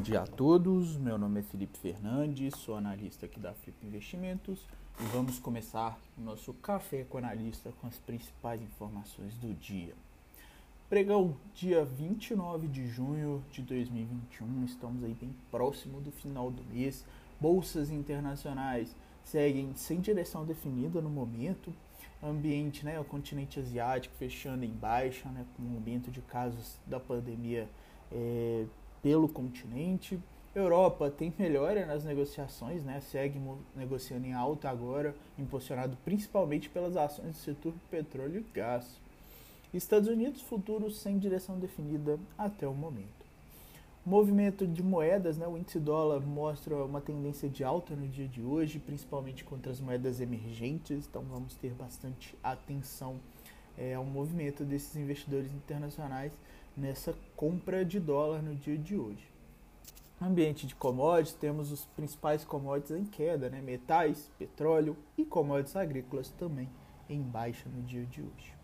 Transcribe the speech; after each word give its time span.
dia 0.00 0.22
a 0.22 0.26
todos, 0.26 0.96
meu 0.96 1.18
nome 1.18 1.40
é 1.40 1.42
Felipe 1.42 1.76
Fernandes, 1.76 2.54
sou 2.56 2.76
analista 2.76 3.26
aqui 3.26 3.38
da 3.38 3.52
Flip 3.52 3.76
Investimentos 3.86 4.66
e 4.98 5.04
vamos 5.12 5.38
começar 5.38 6.00
o 6.16 6.22
nosso 6.22 6.54
café 6.54 7.04
com 7.04 7.18
analista 7.18 7.70
com 7.78 7.86
as 7.86 7.98
principais 7.98 8.62
informações 8.62 9.34
do 9.34 9.52
dia. 9.52 9.92
Pregão, 10.88 11.36
dia 11.54 11.84
29 11.84 12.68
de 12.68 12.86
junho 12.86 13.44
de 13.52 13.60
2021, 13.60 14.64
estamos 14.64 15.04
aí 15.04 15.12
bem 15.12 15.36
próximo 15.50 16.00
do 16.00 16.10
final 16.10 16.50
do 16.50 16.64
mês. 16.64 17.04
Bolsas 17.38 17.90
internacionais 17.90 18.96
seguem 19.22 19.74
sem 19.76 20.00
direção 20.00 20.46
definida 20.46 21.02
no 21.02 21.10
momento. 21.10 21.70
Ambiente, 22.22 22.82
né, 22.82 22.98
o 22.98 23.04
continente 23.04 23.60
asiático 23.60 24.14
fechando 24.16 24.64
em 24.64 24.72
baixa, 24.72 25.28
né, 25.28 25.44
com 25.54 25.62
o 25.64 25.74
aumento 25.74 26.10
de 26.10 26.22
casos 26.22 26.78
da 26.86 26.98
pandemia 26.98 27.68
é, 28.10 28.64
pelo 29.02 29.28
continente. 29.28 30.18
Europa 30.54 31.10
tem 31.10 31.32
melhora 31.38 31.86
nas 31.86 32.04
negociações, 32.04 32.82
né? 32.82 33.00
segue 33.00 33.40
negociando 33.76 34.26
em 34.26 34.32
alta 34.32 34.68
agora, 34.68 35.14
impulsionado 35.38 35.96
principalmente 36.04 36.68
pelas 36.68 36.96
ações 36.96 37.36
do 37.36 37.38
setor 37.38 37.72
petróleo 37.90 38.40
e 38.40 38.52
gás. 38.58 38.98
Estados 39.72 40.08
Unidos, 40.08 40.42
futuros 40.42 40.98
sem 40.98 41.18
direção 41.18 41.56
definida 41.58 42.18
até 42.36 42.66
o 42.66 42.74
momento. 42.74 43.20
Movimento 44.04 44.66
de 44.66 44.82
moedas, 44.82 45.36
né? 45.36 45.46
o 45.46 45.56
índice 45.56 45.78
dólar 45.78 46.20
mostra 46.20 46.74
uma 46.84 47.00
tendência 47.00 47.48
de 47.48 47.62
alta 47.62 47.94
no 47.94 48.08
dia 48.08 48.26
de 48.26 48.42
hoje, 48.42 48.80
principalmente 48.80 49.44
contra 49.44 49.70
as 49.70 49.80
moedas 49.80 50.20
emergentes, 50.20 51.06
então 51.06 51.22
vamos 51.22 51.54
ter 51.54 51.72
bastante 51.74 52.34
atenção 52.42 53.20
é, 53.78 53.94
ao 53.94 54.04
movimento 54.04 54.64
desses 54.64 54.96
investidores 54.96 55.52
internacionais 55.52 56.32
nessa 56.76 57.14
compra 57.36 57.84
de 57.84 57.98
dólar 57.98 58.42
no 58.42 58.54
dia 58.54 58.76
de 58.76 58.96
hoje. 58.96 59.28
No 60.20 60.26
ambiente 60.26 60.66
de 60.66 60.74
commodities, 60.74 61.32
temos 61.32 61.72
os 61.72 61.86
principais 61.86 62.44
commodities 62.44 62.96
em 62.96 63.04
queda, 63.04 63.48
né? 63.48 63.60
metais, 63.62 64.30
petróleo 64.38 64.96
e 65.16 65.24
commodities 65.24 65.76
agrícolas 65.76 66.28
também 66.30 66.68
em 67.08 67.22
baixa 67.22 67.68
no 67.68 67.82
dia 67.82 68.04
de 68.04 68.20
hoje. 68.20 68.54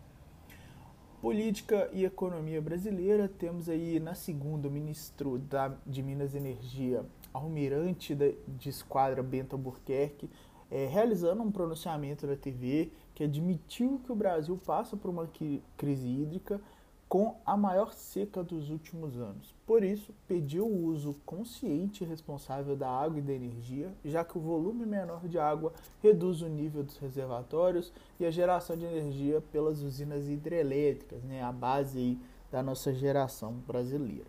Política 1.19 1.89
e 1.91 2.05
economia 2.05 2.61
brasileira, 2.61 3.27
temos 3.27 3.67
aí 3.67 3.99
na 3.99 4.13
segunda 4.13 4.67
o 4.67 4.71
ministro 4.71 5.39
da, 5.39 5.75
de 5.85 6.03
Minas 6.03 6.35
e 6.35 6.37
Energia, 6.37 7.03
almirante 7.33 8.13
da, 8.13 8.27
de 8.47 8.69
esquadra 8.69 9.23
Bento 9.23 9.55
Albuquerque, 9.55 10.29
é, 10.69 10.85
realizando 10.85 11.41
um 11.41 11.51
pronunciamento 11.51 12.27
na 12.27 12.35
TV 12.35 12.91
que 13.15 13.23
admitiu 13.23 13.99
que 14.05 14.11
o 14.11 14.15
Brasil 14.15 14.59
passa 14.63 14.95
por 14.95 15.09
uma 15.09 15.27
crise 15.75 16.07
hídrica 16.07 16.61
com 17.07 17.37
a 17.45 17.55
maior 17.55 17.93
seca 17.93 18.43
dos 18.43 18.69
últimos 18.69 19.17
anos. 19.17 19.55
Por 19.65 19.83
isso, 19.83 20.13
pediu 20.27 20.65
o 20.65 20.85
uso 20.85 21.15
consciente 21.25 22.03
e 22.03 22.07
responsável 22.07 22.75
da 22.75 22.89
água 22.89 23.19
e 23.19 23.21
da 23.21 23.31
energia, 23.31 23.93
já 24.03 24.25
que 24.25 24.37
o 24.37 24.41
volume 24.41 24.85
menor 24.85 25.25
de 25.27 25.39
água 25.39 25.73
reduz 26.03 26.41
o 26.41 26.49
nível 26.49 26.83
dos 26.83 26.97
reservatórios 26.97 27.93
e 28.19 28.25
a 28.25 28.31
geração 28.31 28.75
de 28.75 28.83
energia 28.83 29.41
pelas 29.51 29.81
usinas 29.81 30.27
hidrelétricas, 30.27 31.23
né, 31.23 31.41
a 31.41 31.51
base 31.51 32.19
da 32.51 32.61
nossa 32.61 32.93
geração 32.93 33.53
brasileira. 33.65 34.27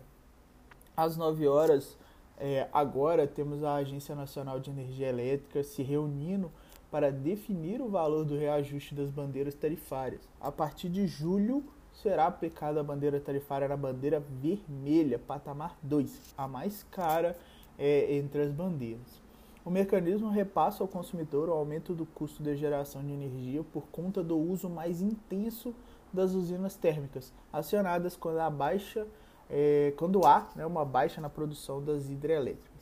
Às 0.95 1.17
9 1.17 1.47
horas, 1.47 1.97
é, 2.37 2.69
agora 2.71 3.27
temos 3.27 3.63
a 3.63 3.75
Agência 3.75 4.15
Nacional 4.15 4.59
de 4.59 4.69
Energia 4.69 5.09
Elétrica 5.09 5.63
se 5.63 5.83
reunindo 5.83 6.49
para 6.89 7.11
definir 7.11 7.81
o 7.81 7.89
valor 7.89 8.25
do 8.25 8.37
reajuste 8.37 8.95
das 8.95 9.11
bandeiras 9.11 9.53
tarifárias. 9.53 10.21
A 10.39 10.51
partir 10.51 10.89
de 10.89 11.05
julho, 11.05 11.63
será 12.01 12.27
aplicada 12.27 12.79
a 12.79 12.83
bandeira 12.83 13.19
tarifária 13.19 13.67
na 13.67 13.75
bandeira 13.75 14.19
vermelha, 14.19 15.19
patamar 15.19 15.77
2, 15.83 16.33
a 16.37 16.47
mais 16.47 16.83
cara 16.83 17.37
é, 17.77 18.15
entre 18.15 18.41
as 18.41 18.51
bandeiras. 18.51 19.21
O 19.65 19.69
mecanismo 19.69 20.29
repassa 20.29 20.83
ao 20.83 20.87
consumidor 20.87 21.49
o 21.49 21.53
aumento 21.53 21.93
do 21.93 22.05
custo 22.05 22.41
de 22.41 22.55
geração 22.55 23.03
de 23.03 23.11
energia 23.11 23.63
por 23.63 23.83
conta 23.91 24.23
do 24.23 24.37
uso 24.37 24.69
mais 24.69 25.01
intenso 25.01 25.75
das 26.11 26.33
usinas 26.33 26.75
térmicas, 26.75 27.33
acionadas 27.51 28.15
quando 28.15 28.39
há, 28.39 28.49
baixa, 28.49 29.05
é, 29.49 29.93
quando 29.97 30.25
há 30.25 30.49
né, 30.55 30.65
uma 30.65 30.85
baixa 30.85 31.19
na 31.19 31.29
produção 31.29 31.83
das 31.83 32.09
hidrelétricas. 32.09 32.79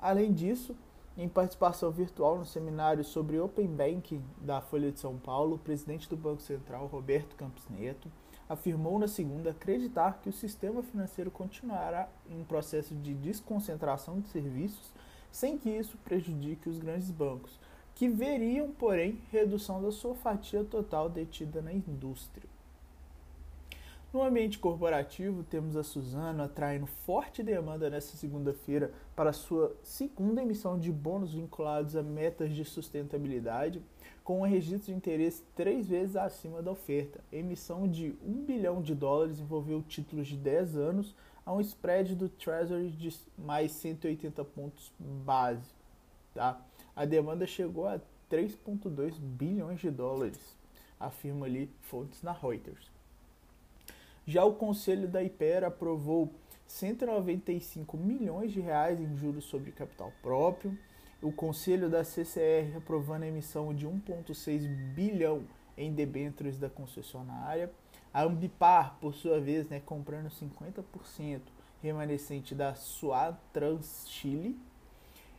Além 0.00 0.32
disso, 0.32 0.74
em 1.16 1.28
participação 1.28 1.90
virtual 1.90 2.38
no 2.38 2.44
seminário 2.44 3.04
sobre 3.04 3.38
Open 3.38 3.68
Banking 3.68 4.22
da 4.40 4.60
Folha 4.60 4.90
de 4.90 4.98
São 4.98 5.16
Paulo, 5.16 5.56
o 5.56 5.58
presidente 5.58 6.08
do 6.08 6.16
Banco 6.16 6.42
Central, 6.42 6.86
Roberto 6.86 7.36
Campos 7.36 7.64
Neto, 7.70 8.10
afirmou 8.48 8.98
na 8.98 9.08
segunda 9.08 9.50
acreditar 9.50 10.20
que 10.22 10.28
o 10.28 10.32
sistema 10.32 10.82
financeiro 10.82 11.30
continuará 11.30 12.08
em 12.30 12.44
processo 12.44 12.94
de 12.94 13.14
desconcentração 13.14 14.20
de 14.20 14.28
serviços, 14.28 14.92
sem 15.30 15.58
que 15.58 15.70
isso 15.70 15.98
prejudique 15.98 16.68
os 16.68 16.78
grandes 16.78 17.10
bancos, 17.10 17.58
que 17.94 18.08
veriam, 18.08 18.70
porém, 18.72 19.20
redução 19.30 19.82
da 19.82 19.90
sua 19.90 20.14
fatia 20.14 20.64
total 20.64 21.08
detida 21.08 21.60
na 21.60 21.72
indústria. 21.72 22.55
No 24.16 24.22
ambiente 24.22 24.58
corporativo, 24.58 25.44
temos 25.44 25.76
a 25.76 25.82
Suzano 25.82 26.42
atraindo 26.42 26.86
forte 26.86 27.42
demanda 27.42 27.90
nesta 27.90 28.16
segunda-feira 28.16 28.90
para 29.14 29.30
sua 29.30 29.76
segunda 29.82 30.40
emissão 30.40 30.78
de 30.78 30.90
bônus 30.90 31.34
vinculados 31.34 31.94
a 31.94 32.02
metas 32.02 32.54
de 32.54 32.64
sustentabilidade, 32.64 33.82
com 34.24 34.40
um 34.40 34.46
registro 34.46 34.90
de 34.90 34.96
interesse 34.96 35.42
três 35.54 35.86
vezes 35.86 36.16
acima 36.16 36.62
da 36.62 36.70
oferta. 36.70 37.20
A 37.30 37.36
emissão 37.36 37.86
de 37.86 38.14
1 38.24 38.46
bilhão 38.46 38.80
de 38.80 38.94
dólares 38.94 39.38
envolveu 39.38 39.82
títulos 39.82 40.28
de 40.28 40.38
10 40.38 40.76
anos 40.78 41.14
a 41.44 41.52
um 41.52 41.60
spread 41.60 42.14
do 42.14 42.30
Treasury 42.30 42.88
de 42.88 43.14
mais 43.36 43.70
180 43.72 44.42
pontos 44.46 44.94
base. 44.98 45.68
Tá? 46.32 46.58
A 46.96 47.04
demanda 47.04 47.46
chegou 47.46 47.86
a 47.86 48.00
3,2 48.30 49.18
bilhões 49.20 49.78
de 49.78 49.90
dólares, 49.90 50.56
afirma 50.98 51.44
ali 51.44 51.70
fontes 51.82 52.22
na 52.22 52.32
Reuters. 52.32 52.95
Já 54.26 54.44
o 54.44 54.54
Conselho 54.54 55.06
da 55.06 55.22
Ipera 55.22 55.68
aprovou 55.68 56.34
195 56.66 57.96
milhões 57.96 58.52
de 58.52 58.60
reais 58.60 59.00
em 59.00 59.16
juros 59.16 59.44
sobre 59.44 59.70
capital 59.70 60.12
próprio. 60.20 60.76
O 61.22 61.30
Conselho 61.30 61.88
da 61.88 62.02
CCR 62.02 62.76
aprovando 62.76 63.22
a 63.22 63.28
emissão 63.28 63.72
de 63.72 63.86
1,6 63.86 64.66
bilhão 64.94 65.44
em 65.78 65.92
debêntures 65.92 66.58
da 66.58 66.68
concessionária. 66.68 67.70
A 68.12 68.24
Ambipar, 68.24 68.96
por 69.00 69.14
sua 69.14 69.38
vez, 69.38 69.68
né, 69.68 69.80
comprando 69.80 70.28
50% 70.28 71.42
remanescente 71.80 72.52
da 72.52 72.74
Suatrans 72.74 74.06
Chile 74.08 74.58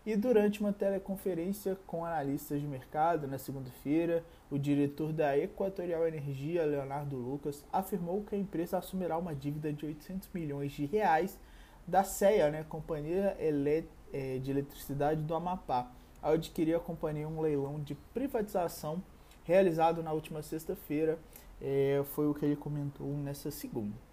e 0.07 0.15
durante 0.15 0.61
uma 0.61 0.71
teleconferência 0.71 1.77
com 1.85 2.05
analistas 2.05 2.61
de 2.61 2.65
mercado 2.65 3.27
na 3.27 3.37
segunda-feira, 3.37 4.23
o 4.49 4.57
diretor 4.57 5.11
da 5.11 5.37
Equatorial 5.37 6.07
Energia, 6.07 6.63
Leonardo 6.63 7.17
Lucas, 7.17 7.65
afirmou 7.73 8.23
que 8.23 8.33
a 8.33 8.37
empresa 8.37 8.77
assumirá 8.77 9.17
uma 9.17 9.35
dívida 9.35 9.73
de 9.73 9.85
800 9.85 10.29
milhões 10.33 10.71
de 10.71 10.85
reais 10.85 11.37
da 11.85 12.05
CEA, 12.05 12.49
né, 12.49 12.65
Companhia 12.69 13.35
é, 13.37 14.37
de 14.37 14.49
Eletricidade 14.49 15.21
do 15.23 15.35
Amapá, 15.35 15.91
ao 16.21 16.35
adquirir 16.35 16.77
a 16.77 16.79
companhia 16.79 17.27
um 17.27 17.41
leilão 17.41 17.77
de 17.81 17.93
privatização 18.13 19.03
realizado 19.43 20.01
na 20.01 20.13
última 20.13 20.41
sexta-feira. 20.41 21.19
É, 21.61 22.01
foi 22.15 22.29
o 22.29 22.33
que 22.33 22.45
ele 22.45 22.55
comentou 22.55 23.07
nessa 23.17 23.51
segunda. 23.51 24.06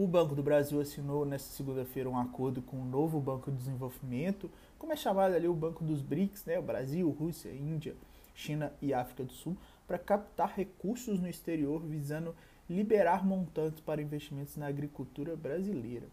O 0.00 0.06
Banco 0.06 0.34
do 0.34 0.42
Brasil 0.42 0.80
assinou 0.80 1.26
nesta 1.26 1.50
segunda-feira 1.50 2.08
um 2.08 2.18
acordo 2.18 2.62
com 2.62 2.78
o 2.78 2.84
novo 2.86 3.20
Banco 3.20 3.50
de 3.50 3.58
Desenvolvimento, 3.58 4.50
como 4.78 4.94
é 4.94 4.96
chamado 4.96 5.34
ali 5.34 5.46
o 5.46 5.52
Banco 5.52 5.84
dos 5.84 6.00
BRICS, 6.00 6.46
né? 6.46 6.58
O 6.58 6.62
Brasil, 6.62 7.10
Rússia, 7.10 7.50
Índia, 7.50 7.94
China 8.34 8.72
e 8.80 8.94
África 8.94 9.24
do 9.24 9.32
Sul, 9.34 9.58
para 9.86 9.98
captar 9.98 10.54
recursos 10.56 11.20
no 11.20 11.28
exterior 11.28 11.82
visando 11.82 12.34
liberar 12.66 13.26
montantes 13.26 13.80
para 13.80 14.00
investimentos 14.00 14.56
na 14.56 14.68
agricultura 14.68 15.36
brasileira. 15.36 16.06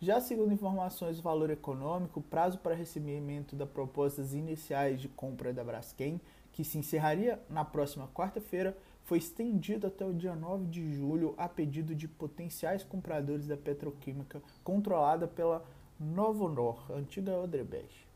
Já 0.00 0.18
segundo 0.18 0.54
informações 0.54 1.18
do 1.18 1.22
valor 1.22 1.50
econômico, 1.50 2.20
o 2.20 2.22
prazo 2.22 2.60
para 2.60 2.74
recebimento 2.74 3.54
das 3.54 3.68
propostas 3.68 4.32
iniciais 4.32 4.98
de 4.98 5.10
compra 5.10 5.52
da 5.52 5.62
Braskem, 5.62 6.18
que 6.50 6.64
se 6.64 6.78
encerraria 6.78 7.38
na 7.50 7.62
próxima 7.62 8.08
quarta-feira, 8.14 8.74
foi 9.04 9.18
estendido 9.18 9.86
até 9.86 10.04
o 10.04 10.12
dia 10.12 10.34
9 10.34 10.66
de 10.66 10.94
julho 10.94 11.34
a 11.36 11.48
pedido 11.48 11.94
de 11.94 12.06
potenciais 12.06 12.82
compradores 12.84 13.46
da 13.46 13.56
petroquímica 13.56 14.42
controlada 14.62 15.26
pela 15.26 15.64
Novonor, 15.98 16.84
antiga 16.90 17.36
Odebrecht. 17.38 18.08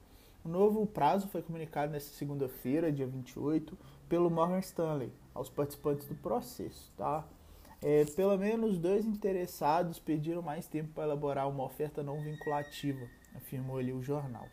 O 0.44 0.48
novo 0.48 0.86
prazo 0.86 1.28
foi 1.28 1.42
comunicado 1.42 1.92
nesta 1.92 2.14
segunda-feira, 2.16 2.92
dia 2.92 3.06
28, 3.06 3.76
pelo 4.08 4.30
Morgan 4.30 4.60
Stanley 4.60 5.12
aos 5.34 5.48
participantes 5.50 6.06
do 6.06 6.14
processo. 6.14 6.92
Tá? 6.96 7.24
É, 7.82 8.04
pelo 8.04 8.36
menos 8.38 8.78
dois 8.78 9.04
interessados 9.04 9.98
pediram 9.98 10.42
mais 10.42 10.66
tempo 10.66 10.92
para 10.94 11.04
elaborar 11.04 11.48
uma 11.48 11.64
oferta 11.64 12.02
não 12.02 12.20
vinculativa, 12.22 13.06
afirmou 13.34 13.78
ali 13.78 13.92
o 13.92 14.02
jornal. 14.02 14.46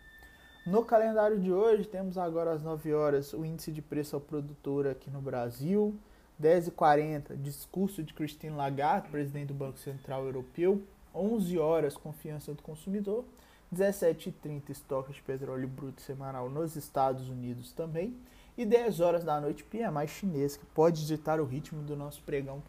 No 0.66 0.84
calendário 0.84 1.40
de 1.40 1.52
hoje, 1.52 1.86
temos 1.88 2.18
agora 2.18 2.54
às 2.54 2.64
9 2.64 2.94
horas 2.94 3.34
o 3.34 3.46
índice 3.46 3.72
de 3.72 3.82
preço 3.82 4.16
ao 4.16 4.22
produtor 4.22 4.88
aqui 4.88 5.10
no 5.10 5.22
Brasil, 5.22 5.96
10h40, 6.42 7.36
discurso 7.42 8.04
de 8.04 8.14
Christine 8.14 8.56
Lagarde, 8.56 9.10
presidente 9.10 9.48
do 9.48 9.54
Banco 9.54 9.78
Central 9.78 10.26
Europeu. 10.26 10.82
11 11.14 11.60
horas, 11.60 11.96
confiança 11.96 12.54
do 12.54 12.62
consumidor. 12.62 13.24
17h30 13.74 14.70
estoque 14.70 15.14
de 15.14 15.22
petróleo 15.22 15.68
bruto 15.68 16.02
semanal 16.02 16.50
nos 16.50 16.76
Estados 16.76 17.30
Unidos 17.30 17.72
também. 17.72 18.16
E 18.58 18.66
10 18.66 19.00
horas 19.00 19.24
da 19.24 19.42
noite 19.42 19.64
PMI 19.64 20.08
chinês, 20.08 20.56
que 20.56 20.66
pode 20.68 21.08
ditar 21.08 21.40
o 21.40 21.46
ritmo 21.46 21.82
do 21.82 21.96
nosso 21.96 22.22
pregão 22.22 22.62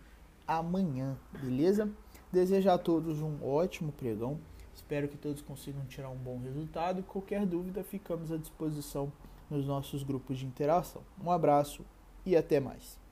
amanhã, 0.47 1.17
beleza? 1.41 1.91
Desejo 2.33 2.71
a 2.71 2.79
todos 2.79 3.21
um 3.21 3.45
ótimo 3.45 3.93
pregão. 3.93 4.39
Espero 4.75 5.09
que 5.09 5.17
todos 5.17 5.43
consigam 5.43 5.85
tirar 5.87 6.09
um 6.09 6.17
bom 6.17 6.39
resultado. 6.41 7.03
Qualquer 7.03 7.47
dúvida, 7.47 7.85
ficamos 7.85 8.33
à 8.33 8.37
disposição 8.37 9.13
nos 9.51 9.67
nossos 9.67 10.03
grupos 10.03 10.39
de 10.39 10.47
interação. 10.47 11.03
Um 11.23 11.31
abraço 11.31 11.85
e 12.27 12.37
até 12.37 12.59
mais. 12.59 13.04